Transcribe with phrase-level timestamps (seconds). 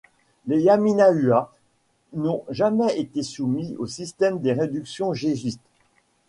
[0.47, 1.53] Les Yaminahua
[2.13, 5.61] n'ont jamais été soumis au système des réductions jésuites.